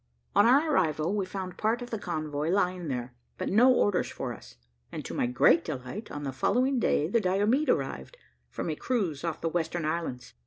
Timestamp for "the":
1.91-1.99, 6.23-6.33, 7.07-7.21, 9.41-9.47